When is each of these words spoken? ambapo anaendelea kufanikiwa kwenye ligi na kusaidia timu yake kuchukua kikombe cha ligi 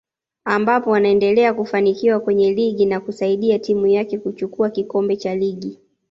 ambapo 0.45 0.95
anaendelea 0.95 1.53
kufanikiwa 1.53 2.19
kwenye 2.19 2.51
ligi 2.53 2.85
na 2.85 2.99
kusaidia 2.99 3.59
timu 3.59 3.87
yake 3.87 4.17
kuchukua 4.17 4.69
kikombe 4.69 5.15
cha 5.17 5.35
ligi 5.35 5.79